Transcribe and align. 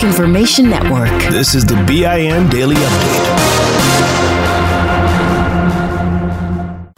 Black 0.00 0.10
Information 0.10 0.70
Network. 0.70 1.10
This 1.30 1.54
is 1.54 1.64
the 1.64 1.74
BIN 1.86 2.48
Daily 2.48 2.74
Update. 2.74 3.30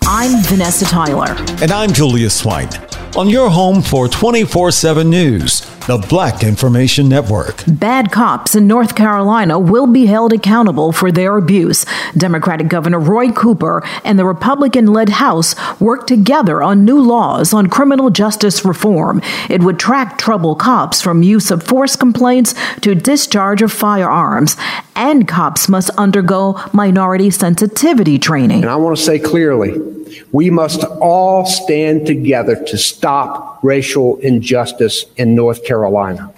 I'm 0.02 0.42
Vanessa 0.44 0.84
Tyler. 0.84 1.34
And 1.60 1.72
I'm 1.72 1.92
Julius 1.92 2.44
White. 2.44 2.78
On 3.16 3.28
your 3.28 3.50
home 3.50 3.82
for 3.82 4.08
24 4.08 4.70
7 4.70 5.10
news, 5.10 5.62
the 5.86 5.98
Black 5.98 6.44
Information 6.44 7.08
Network. 7.08 7.64
Bad 7.66 8.12
cops 8.12 8.54
in 8.54 8.68
North 8.68 8.94
Carolina 8.94 9.58
will 9.58 9.86
be 9.86 10.06
held 10.06 10.32
accountable 10.32 10.92
for 10.92 11.10
their 11.10 11.36
abuse. 11.36 11.84
Democratic 12.16 12.68
Governor 12.68 13.00
Roy 13.00 13.32
Cooper 13.32 13.82
and 14.04 14.18
the 14.18 14.24
Republican 14.24 14.86
led 14.86 15.08
House 15.08 15.56
worked 15.80 16.06
together 16.06 16.62
on 16.62 16.84
new 16.84 17.00
laws 17.00 17.52
on 17.52 17.68
criminal 17.68 18.10
justice 18.10 18.64
reform. 18.64 19.20
It 19.50 19.62
would 19.62 19.78
track 19.78 20.18
trouble 20.18 20.54
cops 20.54 21.00
from 21.02 21.22
use 21.22 21.50
of 21.50 21.62
force 21.62 21.96
complaints 21.96 22.54
to 22.82 22.94
discharge 22.94 23.62
of 23.62 23.72
firearms. 23.72 24.56
And 24.94 25.26
cops 25.26 25.68
must 25.68 25.90
undergo 25.90 26.60
minority 26.72 27.30
sensitivity 27.30 28.18
training. 28.18 28.62
And 28.62 28.70
I 28.70 28.76
want 28.76 28.96
to 28.96 29.02
say 29.02 29.18
clearly 29.18 30.01
we 30.32 30.50
must 30.50 30.84
all 31.00 31.46
stand 31.46 32.06
together 32.06 32.56
to 32.64 32.78
stop 32.78 33.62
racial 33.62 34.18
injustice 34.18 35.04
in 35.16 35.34
North 35.34 35.64
Carolina. 35.64 36.32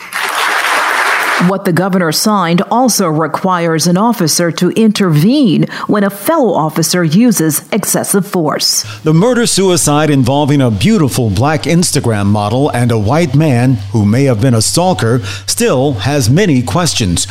What 1.43 1.65
the 1.65 1.73
governor 1.73 2.11
signed 2.13 2.63
also 2.71 3.09
requires 3.09 3.87
an 3.87 3.99
officer 3.99 4.51
to 4.53 4.71
intervene 4.71 5.67
when 5.89 6.05
a 6.05 6.09
fellow 6.09 6.55
officer 6.55 7.05
uses 7.05 7.69
excessive 7.71 8.27
force. 8.27 8.85
The 9.03 9.13
murder 9.13 9.47
suicide 9.47 10.11
involving 10.11 10.63
a 10.63 10.71
beautiful 10.71 11.29
black 11.31 11.65
Instagram 11.65 12.27
model 12.27 12.71
and 12.71 12.91
a 12.91 12.99
white 12.99 13.35
man 13.35 13.75
who 13.93 14.07
may 14.07 14.25
have 14.25 14.41
been 14.41 14.55
a 14.55 14.63
stalker 14.63 15.19
still 15.47 15.95
has 15.95 16.31
many 16.31 16.63
questions. 16.63 17.27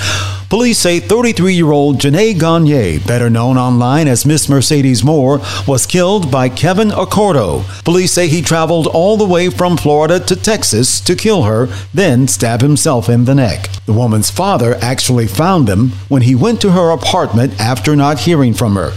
Police 0.54 0.77
say 0.77 0.99
33 0.99 1.55
year 1.55 1.71
old 1.71 1.98
Janae 1.98 2.40
Gagne, 2.40 2.99
better 2.99 3.27
known 3.27 3.57
online 3.57 4.07
as 4.07 4.24
Miss 4.24 4.48
Mercedes 4.48 5.04
Morr, 5.04 5.41
was 5.68 5.87
killed 5.87 6.29
by 6.29 6.48
Kevin 6.48 6.90
Accorto. 6.90 7.63
Police 7.84 8.12
say 8.12 8.27
he 8.27 8.43
traveled 8.43 8.85
all 8.85 9.18
the 9.18 9.26
way 9.26 9.49
from 9.49 9.77
Florida 9.77 10.20
to 10.20 10.35
Texas 10.35 11.01
to 11.01 11.15
kill 11.15 11.43
her, 11.43 11.70
then 11.91 12.27
stab 12.27 12.62
himself 12.62 13.09
in 13.09 13.26
the 13.26 13.34
neck. 13.34 13.68
The 13.87 13.93
woman's 13.96 14.30
father 14.30 14.76
actually 14.82 15.27
found 15.27 15.68
them 15.68 15.91
when 16.10 16.24
he 16.24 16.36
went 16.36 16.62
to 16.62 16.72
her 16.72 16.91
apartment 16.91 17.60
after 17.60 17.96
not 17.96 18.20
hearing 18.20 18.54
from 18.54 18.76
her. 18.76 18.91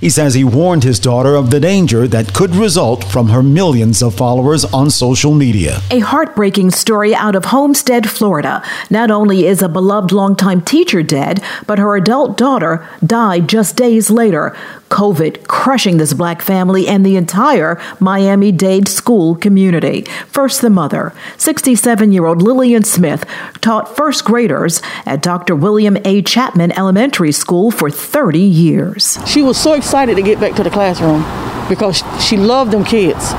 He 0.00 0.08
says 0.08 0.32
he 0.32 0.44
warned 0.44 0.82
his 0.82 0.98
daughter 0.98 1.34
of 1.34 1.50
the 1.50 1.60
danger 1.60 2.08
that 2.08 2.32
could 2.32 2.56
result 2.56 3.04
from 3.04 3.28
her 3.28 3.42
millions 3.42 4.02
of 4.02 4.14
followers 4.14 4.64
on 4.64 4.88
social 4.88 5.34
media. 5.34 5.80
A 5.90 5.98
heartbreaking 5.98 6.70
story 6.70 7.14
out 7.14 7.34
of 7.34 7.46
Homestead, 7.46 8.08
Florida. 8.08 8.62
Not 8.88 9.10
only 9.10 9.46
is 9.46 9.60
a 9.60 9.68
beloved 9.68 10.10
longtime 10.10 10.62
teacher 10.62 11.02
dead, 11.02 11.42
but 11.66 11.78
her 11.78 11.96
adult 11.96 12.38
daughter 12.38 12.88
died 13.04 13.46
just 13.46 13.76
days 13.76 14.10
later. 14.10 14.56
COVID 14.90 15.46
crushing 15.46 15.96
this 15.96 16.12
black 16.12 16.42
family 16.42 16.86
and 16.86 17.06
the 17.06 17.16
entire 17.16 17.80
Miami 18.00 18.52
Dade 18.52 18.88
school 18.88 19.34
community. 19.36 20.02
First, 20.26 20.60
the 20.60 20.68
mother. 20.68 21.14
67 21.38 22.12
year 22.12 22.26
old 22.26 22.42
Lillian 22.42 22.82
Smith 22.82 23.24
taught 23.60 23.96
first 23.96 24.24
graders 24.24 24.82
at 25.06 25.22
Dr. 25.22 25.54
William 25.54 25.96
A. 26.04 26.22
Chapman 26.22 26.72
Elementary 26.72 27.32
School 27.32 27.70
for 27.70 27.90
30 27.90 28.40
years. 28.40 29.18
She 29.26 29.42
was 29.42 29.56
so 29.56 29.74
excited 29.74 30.16
to 30.16 30.22
get 30.22 30.40
back 30.40 30.54
to 30.56 30.62
the 30.62 30.70
classroom 30.70 31.24
because 31.68 32.02
she 32.22 32.36
loved 32.36 32.72
them 32.72 32.84
kids 32.84 33.32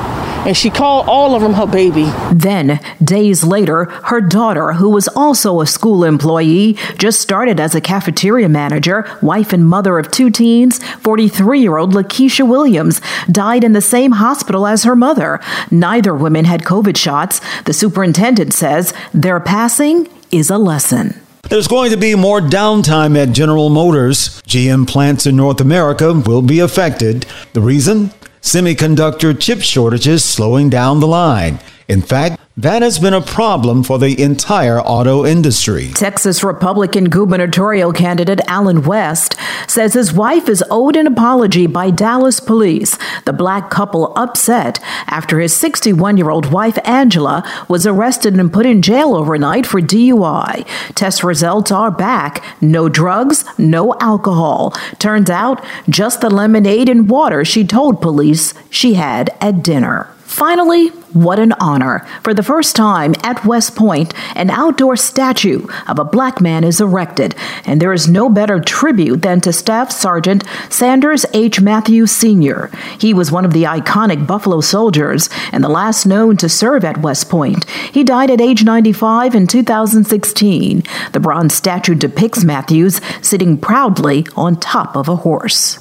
and 0.45 0.57
she 0.57 0.69
called 0.69 1.07
all 1.07 1.35
of 1.35 1.41
them 1.41 1.53
her 1.53 1.67
baby. 1.67 2.11
Then, 2.31 2.79
days 3.03 3.43
later, 3.43 3.85
her 3.85 4.21
daughter, 4.21 4.73
who 4.73 4.89
was 4.89 5.07
also 5.09 5.61
a 5.61 5.67
school 5.67 6.03
employee, 6.03 6.77
just 6.97 7.21
started 7.21 7.59
as 7.59 7.75
a 7.75 7.81
cafeteria 7.81 8.49
manager, 8.49 9.05
wife 9.21 9.53
and 9.53 9.67
mother 9.67 9.99
of 9.99 10.11
two 10.11 10.29
teens, 10.29 10.83
43 10.99 11.59
year 11.59 11.77
old 11.77 11.93
Lakeisha 11.93 12.47
Williams, 12.47 13.01
died 13.31 13.63
in 13.63 13.73
the 13.73 13.81
same 13.81 14.13
hospital 14.13 14.65
as 14.65 14.83
her 14.83 14.95
mother. 14.95 15.39
Neither 15.69 16.15
woman 16.15 16.45
had 16.45 16.61
COVID 16.61 16.97
shots. 16.97 17.41
The 17.65 17.73
superintendent 17.73 18.53
says 18.53 18.93
their 19.13 19.39
passing 19.39 20.07
is 20.31 20.49
a 20.49 20.57
lesson. 20.57 21.19
There's 21.49 21.67
going 21.67 21.91
to 21.91 21.97
be 21.97 22.15
more 22.15 22.39
downtime 22.39 23.21
at 23.21 23.33
General 23.33 23.69
Motors. 23.69 24.41
GM 24.43 24.87
plants 24.87 25.25
in 25.25 25.35
North 25.35 25.59
America 25.59 26.13
will 26.13 26.41
be 26.41 26.59
affected. 26.59 27.25
The 27.53 27.61
reason? 27.61 28.11
Semiconductor 28.41 29.39
chip 29.39 29.61
shortages 29.61 30.23
slowing 30.25 30.67
down 30.67 30.99
the 30.99 31.05
line. 31.05 31.59
In 31.87 32.01
fact, 32.01 32.40
that 32.61 32.83
has 32.83 32.99
been 32.99 33.13
a 33.13 33.21
problem 33.21 33.81
for 33.81 33.97
the 33.97 34.21
entire 34.21 34.79
auto 34.79 35.25
industry. 35.25 35.89
Texas 35.95 36.43
Republican 36.43 37.05
gubernatorial 37.05 37.91
candidate 37.91 38.39
Allen 38.45 38.83
West 38.83 39.35
says 39.67 39.95
his 39.95 40.13
wife 40.13 40.47
is 40.47 40.63
owed 40.69 40.95
an 40.95 41.07
apology 41.07 41.65
by 41.65 41.89
Dallas 41.89 42.39
police. 42.39 42.99
The 43.25 43.33
black 43.33 43.71
couple 43.71 44.13
upset 44.15 44.79
after 45.07 45.39
his 45.39 45.53
61 45.55 46.17
year 46.17 46.29
old 46.29 46.51
wife 46.51 46.77
Angela 46.85 47.43
was 47.67 47.87
arrested 47.87 48.35
and 48.35 48.53
put 48.53 48.67
in 48.67 48.83
jail 48.83 49.15
overnight 49.15 49.65
for 49.65 49.81
DUI. 49.81 50.63
Test 50.93 51.23
results 51.23 51.71
are 51.71 51.89
back. 51.89 52.43
No 52.61 52.89
drugs, 52.89 53.43
no 53.57 53.95
alcohol. 53.99 54.71
Turns 54.99 55.31
out 55.31 55.65
just 55.89 56.21
the 56.21 56.29
lemonade 56.29 56.89
and 56.89 57.09
water 57.09 57.43
she 57.43 57.65
told 57.65 58.03
police 58.03 58.53
she 58.69 58.93
had 58.93 59.35
at 59.41 59.63
dinner. 59.63 60.07
Finally, 60.31 60.87
what 61.11 61.39
an 61.39 61.51
honor. 61.59 62.07
For 62.23 62.33
the 62.33 62.41
first 62.41 62.73
time 62.73 63.13
at 63.21 63.45
West 63.45 63.75
Point, 63.75 64.13
an 64.33 64.49
outdoor 64.49 64.95
statue 64.95 65.67
of 65.89 65.99
a 65.99 66.05
black 66.05 66.39
man 66.39 66.63
is 66.63 66.79
erected, 66.79 67.35
and 67.65 67.81
there 67.81 67.91
is 67.91 68.07
no 68.07 68.29
better 68.29 68.61
tribute 68.61 69.23
than 69.23 69.41
to 69.41 69.51
Staff 69.51 69.91
Sergeant 69.91 70.45
Sanders 70.69 71.25
H. 71.33 71.59
Matthews 71.59 72.11
Sr. 72.11 72.71
He 72.97 73.13
was 73.13 73.29
one 73.29 73.43
of 73.43 73.51
the 73.51 73.63
iconic 73.63 74.25
Buffalo 74.25 74.61
Soldiers 74.61 75.29
and 75.51 75.65
the 75.65 75.69
last 75.69 76.05
known 76.05 76.37
to 76.37 76.47
serve 76.47 76.85
at 76.85 77.01
West 77.01 77.29
Point. 77.29 77.69
He 77.69 78.05
died 78.05 78.31
at 78.31 78.39
age 78.39 78.63
95 78.63 79.35
in 79.35 79.47
2016. 79.47 80.81
The 81.11 81.19
bronze 81.19 81.53
statue 81.53 81.93
depicts 81.93 82.45
Matthews 82.45 83.01
sitting 83.21 83.57
proudly 83.57 84.25
on 84.37 84.55
top 84.55 84.95
of 84.95 85.09
a 85.09 85.17
horse. 85.17 85.77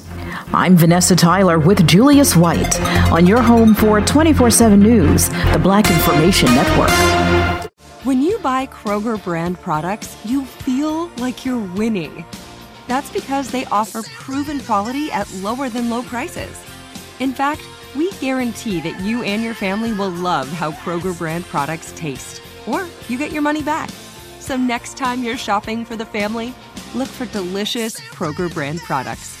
I'm 0.53 0.77
Vanessa 0.77 1.15
Tyler 1.15 1.59
with 1.59 1.87
Julius 1.87 2.35
White 2.35 2.79
on 3.11 3.25
your 3.25 3.41
home 3.41 3.73
for 3.73 4.01
24 4.01 4.51
7 4.51 4.79
News, 4.79 5.29
the 5.29 5.59
Black 5.61 5.89
Information 5.89 6.53
Network. 6.53 7.71
When 8.03 8.21
you 8.21 8.39
buy 8.39 8.67
Kroger 8.67 9.23
brand 9.23 9.59
products, 9.59 10.17
you 10.25 10.45
feel 10.45 11.07
like 11.17 11.45
you're 11.45 11.65
winning. 11.75 12.25
That's 12.87 13.11
because 13.11 13.51
they 13.51 13.65
offer 13.65 14.03
proven 14.03 14.59
quality 14.59 15.11
at 15.11 15.31
lower 15.35 15.69
than 15.69 15.89
low 15.89 16.03
prices. 16.03 16.59
In 17.19 17.33
fact, 17.33 17.61
we 17.95 18.11
guarantee 18.13 18.81
that 18.81 18.99
you 19.01 19.23
and 19.23 19.43
your 19.43 19.53
family 19.53 19.93
will 19.93 20.09
love 20.09 20.47
how 20.49 20.71
Kroger 20.71 21.17
brand 21.17 21.45
products 21.45 21.93
taste, 21.95 22.41
or 22.67 22.87
you 23.07 23.17
get 23.17 23.31
your 23.31 23.41
money 23.41 23.61
back. 23.61 23.89
So 24.39 24.57
next 24.57 24.97
time 24.97 25.23
you're 25.23 25.37
shopping 25.37 25.85
for 25.85 25.95
the 25.95 26.05
family, 26.05 26.53
look 26.95 27.07
for 27.07 27.25
delicious 27.27 27.99
Kroger 27.99 28.51
brand 28.53 28.79
products 28.79 29.40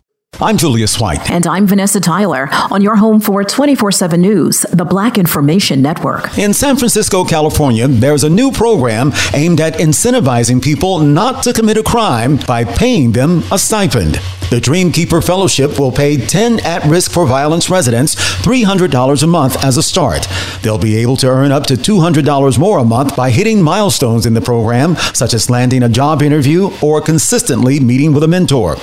I'm 0.39 0.57
Julius 0.57 0.99
White. 0.99 1.29
And 1.29 1.45
I'm 1.45 1.67
Vanessa 1.67 1.99
Tyler 1.99 2.47
on 2.71 2.81
your 2.81 2.95
home 2.95 3.19
for 3.19 3.43
24 3.43 3.91
7 3.91 4.19
News, 4.19 4.61
the 4.71 4.85
Black 4.85 5.17
Information 5.19 5.81
Network. 5.83 6.35
In 6.37 6.53
San 6.53 6.77
Francisco, 6.77 7.23
California, 7.23 7.87
there's 7.87 8.23
a 8.23 8.29
new 8.29 8.51
program 8.51 9.11
aimed 9.35 9.59
at 9.59 9.73
incentivizing 9.73 10.63
people 10.63 10.99
not 10.99 11.43
to 11.43 11.53
commit 11.53 11.77
a 11.77 11.83
crime 11.83 12.37
by 12.47 12.63
paying 12.63 13.11
them 13.11 13.43
a 13.51 13.59
stipend. 13.59 14.15
The 14.49 14.59
Dreamkeeper 14.59 15.25
Fellowship 15.25 15.79
will 15.79 15.91
pay 15.93 16.17
10 16.17 16.59
at 16.65 16.83
risk 16.85 17.11
for 17.11 17.25
violence 17.25 17.69
residents 17.69 18.15
$300 18.15 19.23
a 19.23 19.27
month 19.27 19.63
as 19.63 19.77
a 19.77 19.83
start. 19.83 20.27
They'll 20.61 20.77
be 20.77 20.97
able 20.97 21.15
to 21.17 21.27
earn 21.27 21.51
up 21.53 21.65
to 21.67 21.75
$200 21.75 22.57
more 22.57 22.79
a 22.79 22.83
month 22.83 23.15
by 23.15 23.29
hitting 23.29 23.61
milestones 23.61 24.25
in 24.25 24.33
the 24.33 24.41
program, 24.41 24.95
such 25.13 25.33
as 25.33 25.49
landing 25.49 25.83
a 25.83 25.89
job 25.89 26.21
interview 26.21 26.69
or 26.81 26.99
consistently 26.99 27.79
meeting 27.79 28.11
with 28.11 28.23
a 28.23 28.27
mentor. 28.27 28.75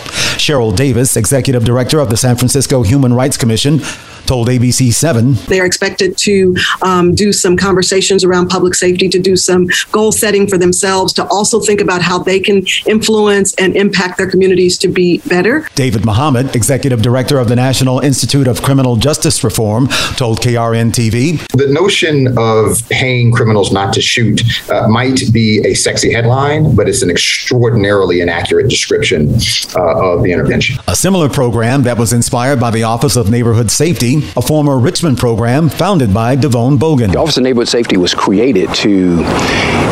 Cheryl 0.49 0.75
Davis, 0.75 1.15
Executive 1.19 1.63
Director 1.63 2.01
of 2.01 2.09
the 2.09 2.17
San 2.17 2.35
Francisco 2.35 2.83
Human 2.83 3.13
Rights 3.13 3.37
Commission, 3.37 3.81
told 4.29 4.49
ABC 4.49 4.93
7. 4.93 5.33
They're 5.49 5.65
expected 5.65 6.19
to 6.19 6.55
um, 6.83 7.15
do 7.15 7.33
some 7.33 7.57
conversations 7.57 8.23
around 8.23 8.49
public 8.49 8.75
safety, 8.75 9.09
to 9.09 9.19
do 9.19 9.37
some 9.37 9.69
goal 9.91 10.13
setting 10.13 10.47
for 10.47 10.59
themselves, 10.59 11.15
to 11.15 11.27
also 11.29 11.61
think 11.61 11.81
about 11.81 12.03
how 12.03 12.19
they 12.19 12.39
can 12.39 12.67
influence 12.87 13.55
and 13.55 13.75
impact 13.75 14.19
their 14.19 14.31
communities 14.31 14.77
to 14.79 14.89
be 14.89 15.19
better. 15.27 15.67
David 15.75 16.05
Muhammad, 16.05 16.55
Executive 16.55 17.01
Director 17.01 17.39
of 17.39 17.49
the 17.49 17.57
National 17.57 18.01
Institute 18.01 18.47
of 18.47 18.61
Criminal 18.61 18.97
Justice 18.97 19.43
Reform, 19.43 19.89
told 20.17 20.41
KRON 20.41 20.93
TV. 20.93 21.41
The 21.57 21.73
notion 21.73 22.37
of 22.37 22.87
paying 22.91 23.33
criminals 23.33 23.73
not 23.73 23.95
to 23.95 24.03
shoot 24.03 24.43
uh, 24.71 24.89
might 24.89 25.23
be 25.33 25.65
a 25.65 25.73
sexy 25.73 26.13
headline, 26.13 26.77
but 26.77 26.87
it's 26.87 27.01
an 27.01 27.09
extraordinarily 27.09 28.21
inaccurate 28.21 28.69
description 28.69 29.31
uh, 29.75 30.13
of 30.13 30.23
the 30.23 30.33
intervention. 30.33 30.77
A 30.87 30.95
similar 30.95 31.31
program 31.31 31.83
that 31.85 31.97
was 31.97 32.13
inspired 32.13 32.61
by 32.61 32.71
the 32.71 32.83
Office 32.83 33.17
of 33.17 33.31
Neighborhood 33.31 33.71
Safety 33.71 34.18
a 34.37 34.43
former 34.43 34.79
Richmond 34.79 35.19
program 35.19 35.69
founded 35.69 36.13
by 36.13 36.37
DeVone 36.37 36.79
Boggan. 36.79 37.11
The 37.11 37.19
Office 37.19 37.37
of 37.37 37.43
Neighborhood 37.43 37.69
Safety 37.69 37.97
was 37.97 38.15
created 38.15 38.73
to 38.77 39.25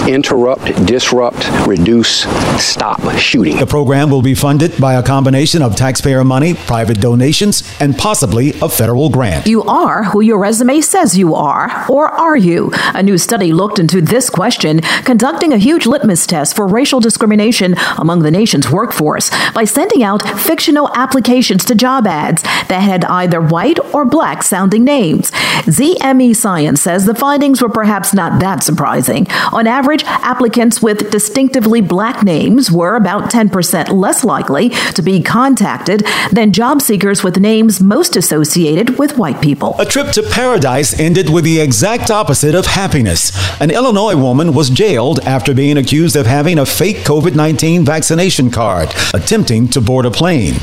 interrupt, 0.08 0.64
disrupt, 0.86 1.48
reduce, 1.66 2.22
stop 2.62 3.00
shooting. 3.18 3.56
The 3.56 3.66
program 3.66 4.10
will 4.10 4.22
be 4.22 4.34
funded 4.34 4.80
by 4.80 4.94
a 4.94 5.02
combination 5.02 5.62
of 5.62 5.76
taxpayer 5.76 6.24
money, 6.24 6.54
private 6.54 7.00
donations, 7.00 7.62
and 7.80 7.96
possibly 7.96 8.50
a 8.62 8.68
federal 8.68 9.10
grant. 9.10 9.46
You 9.46 9.62
are 9.64 10.04
who 10.04 10.20
your 10.20 10.38
resume 10.38 10.80
says 10.80 11.18
you 11.18 11.34
are, 11.34 11.86
or 11.90 12.08
are 12.08 12.36
you? 12.36 12.70
A 12.94 13.02
new 13.02 13.18
study 13.18 13.52
looked 13.52 13.78
into 13.78 14.00
this 14.00 14.30
question, 14.30 14.80
conducting 15.04 15.52
a 15.52 15.58
huge 15.58 15.86
litmus 15.86 16.26
test 16.26 16.54
for 16.54 16.66
racial 16.66 17.00
discrimination 17.00 17.74
among 17.98 18.22
the 18.22 18.30
nation's 18.30 18.70
workforce 18.70 19.30
by 19.52 19.64
sending 19.64 20.02
out 20.02 20.22
fictional 20.40 20.90
applications 20.94 21.64
to 21.64 21.74
job 21.74 22.06
ads 22.06 22.42
that 22.42 22.80
had 22.80 23.04
either 23.06 23.40
white 23.40 23.78
or 23.94 24.04
black 24.04 24.15
sounding 24.42 24.84
names. 24.84 25.30
ZME 25.66 26.34
Science 26.34 26.80
says 26.80 27.04
the 27.04 27.14
findings 27.14 27.60
were 27.60 27.68
perhaps 27.68 28.14
not 28.14 28.40
that 28.40 28.62
surprising. 28.62 29.26
On 29.52 29.66
average, 29.66 30.04
applicants 30.04 30.80
with 30.80 31.10
distinctively 31.10 31.80
black 31.80 32.22
names 32.22 32.70
were 32.70 32.96
about 32.96 33.30
10% 33.30 33.88
less 33.92 34.24
likely 34.24 34.70
to 34.94 35.02
be 35.02 35.22
contacted 35.22 36.04
than 36.32 36.52
job 36.52 36.80
seekers 36.80 37.22
with 37.22 37.38
names 37.38 37.80
most 37.80 38.16
associated 38.16 38.98
with 38.98 39.18
white 39.18 39.40
people. 39.40 39.74
A 39.78 39.84
trip 39.84 40.12
to 40.12 40.22
paradise 40.22 40.98
ended 40.98 41.30
with 41.30 41.44
the 41.44 41.60
exact 41.60 42.10
opposite 42.10 42.54
of 42.54 42.66
happiness. 42.66 43.32
An 43.60 43.70
Illinois 43.70 44.16
woman 44.16 44.54
was 44.54 44.70
jailed 44.70 45.20
after 45.20 45.54
being 45.54 45.76
accused 45.76 46.16
of 46.16 46.26
having 46.26 46.58
a 46.58 46.66
fake 46.66 46.98
COVID 46.98 47.34
19 47.34 47.84
vaccination 47.84 48.50
card, 48.50 48.94
attempting 49.14 49.68
to 49.68 49.80
board 49.80 50.06
a 50.06 50.10
plane. 50.10 50.54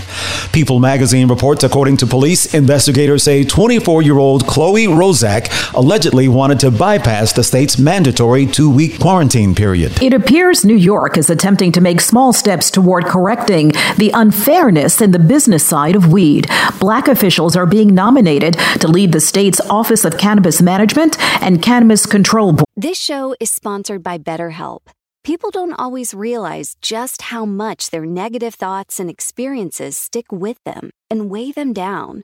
People 0.52 0.80
magazine 0.80 1.28
reports, 1.28 1.64
according 1.64 1.98
to 1.98 2.08
police, 2.08 2.54
investigators 2.54 3.24
say 3.24 3.43
24 3.46 4.02
year 4.02 4.18
old 4.18 4.46
Chloe 4.46 4.88
Mrozak 4.88 5.74
allegedly 5.74 6.28
wanted 6.28 6.60
to 6.62 6.72
bypass 6.72 7.34
the 7.34 7.44
state's 7.44 7.78
mandatory 7.78 8.46
two 8.46 8.70
week 8.70 9.00
quarantine 9.00 9.56
period. 9.56 10.02
It 10.02 10.14
appears 10.14 10.66
New 10.66 10.76
York 10.76 11.18
is 11.18 11.30
attempting 11.30 11.72
to 11.74 11.82
make 11.82 12.02
small 12.02 12.34
steps 12.34 12.72
toward 12.72 13.06
correcting 13.06 13.70
the 13.98 14.12
unfairness 14.14 15.02
in 15.02 15.12
the 15.12 15.20
business 15.20 15.66
side 15.66 15.96
of 15.96 16.12
weed. 16.12 16.48
Black 16.80 17.08
officials 17.08 17.56
are 17.56 17.66
being 17.66 17.94
nominated 17.94 18.54
to 18.80 18.88
lead 18.88 19.12
the 19.12 19.20
state's 19.20 19.62
Office 19.70 20.06
of 20.06 20.18
Cannabis 20.18 20.62
Management 20.62 21.18
and 21.42 21.62
Cannabis 21.62 22.06
Control 22.06 22.54
Board. 22.54 22.68
This 22.76 23.00
show 23.00 23.36
is 23.40 23.52
sponsored 23.52 24.04
by 24.04 24.18
BetterHelp. 24.18 24.82
People 25.24 25.52
don't 25.52 25.80
always 25.80 26.14
realize 26.14 26.76
just 26.82 27.24
how 27.24 27.46
much 27.46 27.92
their 27.92 28.06
negative 28.06 28.56
thoughts 28.56 29.00
and 29.00 29.10
experiences 29.10 29.96
stick 29.96 30.32
with 30.34 30.62
them 30.66 30.90
and 31.10 31.30
weigh 31.30 31.54
them 31.54 31.72
down. 31.72 32.24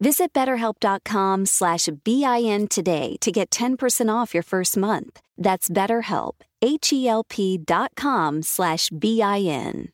Visit 0.00 0.32
betterhelp.com 0.32 1.46
slash 1.46 1.88
BIN 2.04 2.68
today 2.68 3.16
to 3.20 3.32
get 3.32 3.50
10% 3.50 4.12
off 4.12 4.34
your 4.34 4.42
first 4.42 4.76
month. 4.76 5.20
That's 5.38 5.70
BetterHelp, 5.70 6.32
H-E-L-P 6.60 7.58
dot 7.58 7.92
com 7.96 8.42
slash 8.42 8.90
B-I-N. 8.90 9.93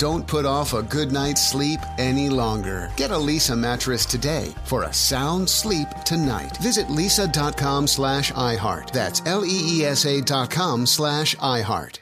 Don't 0.00 0.26
put 0.26 0.46
off 0.46 0.72
a 0.72 0.82
good 0.82 1.12
night's 1.12 1.46
sleep 1.46 1.78
any 1.98 2.30
longer. 2.30 2.90
Get 2.96 3.10
a 3.10 3.14
Leesa 3.14 3.54
mattress 3.54 4.06
today 4.06 4.54
for 4.64 4.84
a 4.84 4.92
sound 4.94 5.46
sleep 5.46 5.88
tonight. 6.06 6.56
Visit 6.56 6.86
leesa.com 6.86 7.86
slash 7.86 8.32
iHeart. 8.32 8.92
That's 8.92 9.20
L-E-E-S-A 9.26 10.22
dot 10.22 10.50
com 10.50 10.86
slash 10.86 11.36
iHeart. 11.36 11.98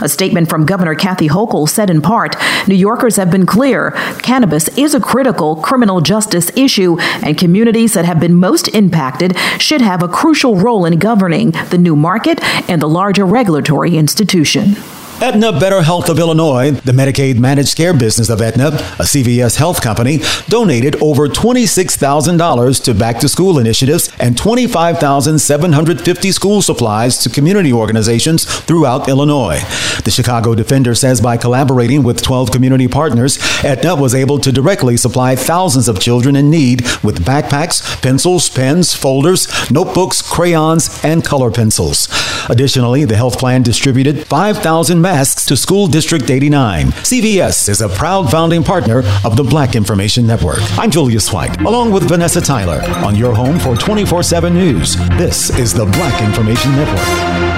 A 0.00 0.08
statement 0.08 0.48
from 0.48 0.64
Governor 0.64 0.94
Kathy 0.94 1.26
Hochul 1.26 1.68
said 1.68 1.90
in 1.90 2.02
part, 2.02 2.36
New 2.68 2.76
Yorkers 2.76 3.16
have 3.16 3.32
been 3.32 3.46
clear 3.46 3.90
cannabis 4.22 4.68
is 4.78 4.94
a 4.94 5.00
critical 5.00 5.56
criminal 5.56 6.00
justice 6.00 6.56
issue, 6.56 7.00
and 7.00 7.36
communities 7.36 7.94
that 7.94 8.04
have 8.04 8.20
been 8.20 8.34
most 8.34 8.68
impacted 8.68 9.36
should 9.58 9.80
have 9.80 10.04
a 10.04 10.08
crucial 10.08 10.54
role 10.54 10.84
in 10.84 11.00
governing 11.00 11.50
the 11.70 11.78
new 11.78 11.96
market 11.96 12.38
and 12.70 12.80
the 12.80 12.88
larger 12.88 13.26
regulatory 13.26 13.96
institution. 13.96 14.76
Aetna 15.20 15.58
Better 15.58 15.82
Health 15.82 16.08
of 16.08 16.20
Illinois, 16.20 16.70
the 16.70 16.92
Medicaid 16.92 17.40
managed 17.40 17.76
care 17.76 17.92
business 17.92 18.28
of 18.30 18.40
Aetna, 18.40 18.68
a 18.68 19.02
CVS 19.02 19.56
health 19.56 19.82
company, 19.82 20.20
donated 20.46 20.94
over 21.02 21.26
$26,000 21.26 22.84
to 22.84 22.94
back 22.94 23.18
to 23.18 23.28
school 23.28 23.58
initiatives 23.58 24.12
and 24.20 24.38
25,750 24.38 26.30
school 26.30 26.62
supplies 26.62 27.18
to 27.18 27.28
community 27.28 27.72
organizations 27.72 28.44
throughout 28.44 29.08
Illinois. 29.08 29.58
The 30.04 30.12
Chicago 30.12 30.54
Defender 30.54 30.94
says 30.94 31.20
by 31.20 31.36
collaborating 31.36 32.04
with 32.04 32.22
12 32.22 32.52
community 32.52 32.86
partners, 32.86 33.38
Aetna 33.64 33.96
was 33.96 34.14
able 34.14 34.38
to 34.38 34.52
directly 34.52 34.96
supply 34.96 35.34
thousands 35.34 35.88
of 35.88 35.98
children 35.98 36.36
in 36.36 36.48
need 36.48 36.82
with 37.02 37.24
backpacks, 37.24 38.00
pencils, 38.00 38.48
pens, 38.48 38.94
folders, 38.94 39.48
notebooks, 39.68 40.22
crayons, 40.22 41.00
and 41.02 41.24
color 41.24 41.50
pencils. 41.50 42.06
Additionally, 42.48 43.04
the 43.04 43.16
health 43.16 43.36
plan 43.36 43.62
distributed 43.64 44.24
5,000 44.28 45.07
masks 45.08 45.46
to 45.46 45.56
School 45.56 45.86
District 45.86 46.28
89. 46.30 46.88
CVS 46.88 47.70
is 47.70 47.80
a 47.80 47.88
proud 47.88 48.30
founding 48.30 48.62
partner 48.62 48.98
of 49.24 49.38
the 49.38 49.42
Black 49.42 49.74
Information 49.74 50.26
Network. 50.26 50.58
I'm 50.78 50.90
Julius 50.90 51.32
White, 51.32 51.58
along 51.62 51.92
with 51.92 52.06
Vanessa 52.06 52.42
Tyler, 52.42 52.82
on 53.02 53.16
your 53.16 53.34
home 53.34 53.58
for 53.58 53.74
24 53.74 54.22
7 54.22 54.52
news. 54.52 54.96
This 55.16 55.48
is 55.58 55.72
the 55.72 55.86
Black 55.86 56.22
Information 56.22 56.72
Network. 56.72 57.57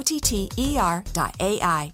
O-T-T-E-R.ai. 0.01 1.93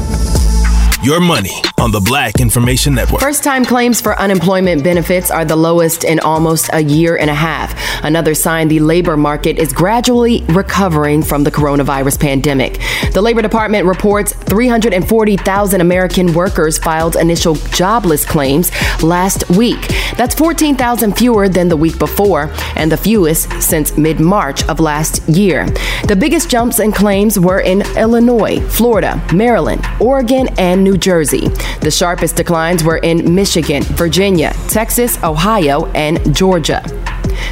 Your 1.03 1.19
money 1.19 1.63
on 1.79 1.89
the 1.89 1.99
Black 1.99 2.39
Information 2.39 2.93
Network. 2.93 3.21
First 3.21 3.43
time 3.43 3.65
claims 3.65 3.99
for 3.99 4.19
unemployment 4.19 4.83
benefits 4.83 5.31
are 5.31 5.43
the 5.43 5.55
lowest 5.55 6.03
in 6.03 6.19
almost 6.19 6.69
a 6.73 6.83
year 6.83 7.17
and 7.17 7.27
a 7.27 7.33
half. 7.33 7.73
Another 8.03 8.35
sign 8.35 8.67
the 8.67 8.79
labor 8.79 9.17
market 9.17 9.57
is 9.57 9.73
gradually 9.73 10.43
recovering 10.49 11.23
from 11.23 11.43
the 11.43 11.49
coronavirus 11.49 12.19
pandemic. 12.19 12.79
The 13.13 13.21
Labor 13.21 13.41
Department 13.41 13.87
reports 13.87 14.33
340,000 14.33 15.81
American 15.81 16.33
workers 16.33 16.77
filed 16.77 17.15
initial 17.15 17.55
jobless 17.55 18.23
claims 18.23 18.71
last 19.01 19.49
week. 19.49 19.87
That's 20.17 20.35
14,000 20.35 21.17
fewer 21.17 21.49
than 21.49 21.67
the 21.67 21.77
week 21.77 21.97
before 21.97 22.51
and 22.75 22.91
the 22.91 22.97
fewest 22.97 23.51
since 23.59 23.97
mid 23.97 24.19
March 24.19 24.63
of 24.65 24.79
last 24.79 25.27
year. 25.27 25.65
The 26.07 26.15
biggest 26.15 26.49
jumps 26.49 26.79
in 26.79 26.91
claims 26.91 27.39
were 27.39 27.61
in 27.61 27.81
Illinois, 27.97 28.59
Florida, 28.69 29.19
Maryland, 29.33 29.83
Oregon, 29.99 30.47
and 30.59 30.83
New 30.83 30.90
New 30.91 30.97
Jersey. 30.97 31.47
The 31.79 31.89
sharpest 31.89 32.35
declines 32.35 32.83
were 32.83 32.97
in 32.97 33.33
Michigan, 33.33 33.81
Virginia, 33.83 34.51
Texas, 34.67 35.17
Ohio, 35.23 35.85
and 35.93 36.35
Georgia. 36.35 37.00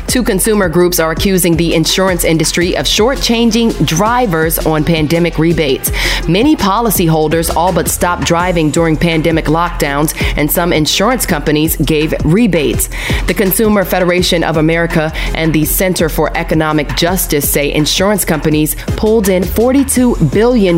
Two 0.09 0.23
consumer 0.23 0.69
groups 0.69 0.99
are 0.99 1.11
accusing 1.11 1.55
the 1.55 1.75
insurance 1.75 2.23
industry 2.23 2.75
of 2.75 2.87
shortchanging 2.87 3.85
drivers 3.85 4.57
on 4.57 4.83
pandemic 4.83 5.37
rebates. 5.37 5.91
Many 6.27 6.55
policyholders 6.55 7.55
all 7.55 7.71
but 7.71 7.87
stopped 7.87 8.25
driving 8.25 8.71
during 8.71 8.97
pandemic 8.97 9.45
lockdowns, 9.45 10.19
and 10.35 10.49
some 10.49 10.73
insurance 10.73 11.27
companies 11.27 11.77
gave 11.77 12.15
rebates. 12.25 12.89
The 13.27 13.35
Consumer 13.35 13.85
Federation 13.85 14.43
of 14.43 14.57
America 14.57 15.11
and 15.35 15.53
the 15.53 15.65
Center 15.65 16.09
for 16.09 16.35
Economic 16.35 16.87
Justice 16.95 17.47
say 17.47 17.71
insurance 17.71 18.25
companies 18.25 18.75
pulled 18.97 19.29
in 19.29 19.43
$42 19.43 20.33
billion 20.33 20.77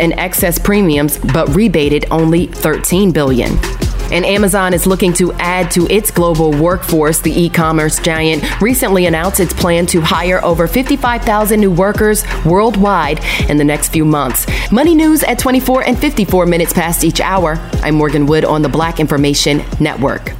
in 0.00 0.16
excess 0.16 0.60
premiums 0.60 1.18
but 1.18 1.52
rebated 1.56 2.06
only 2.12 2.46
$13 2.46 3.12
billion. 3.12 3.89
And 4.10 4.24
Amazon 4.24 4.74
is 4.74 4.86
looking 4.86 5.12
to 5.14 5.32
add 5.34 5.70
to 5.72 5.86
its 5.88 6.10
global 6.10 6.52
workforce. 6.52 7.20
The 7.20 7.32
e 7.32 7.48
commerce 7.48 7.98
giant 8.00 8.60
recently 8.60 9.06
announced 9.06 9.40
its 9.40 9.52
plan 9.52 9.86
to 9.86 10.00
hire 10.00 10.44
over 10.44 10.66
55,000 10.66 11.60
new 11.60 11.70
workers 11.70 12.24
worldwide 12.44 13.20
in 13.48 13.56
the 13.56 13.64
next 13.64 13.90
few 13.90 14.04
months. 14.04 14.46
Money 14.72 14.94
news 14.94 15.22
at 15.22 15.38
24 15.38 15.84
and 15.84 15.98
54 15.98 16.46
minutes 16.46 16.72
past 16.72 17.04
each 17.04 17.20
hour. 17.20 17.56
I'm 17.82 17.94
Morgan 17.94 18.26
Wood 18.26 18.44
on 18.44 18.62
the 18.62 18.68
Black 18.68 19.00
Information 19.00 19.62
Network. 19.78 20.39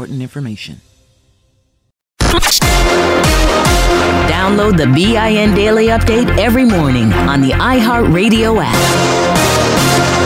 important 0.00 0.22
information. 0.22 0.80
Download 4.30 4.74
the 4.78 4.86
BIN 4.86 5.54
Daily 5.54 5.88
Update 5.88 6.38
every 6.38 6.64
morning 6.64 7.12
on 7.12 7.42
the 7.42 7.50
iHeartRadio 7.50 8.62
app. 8.64 10.19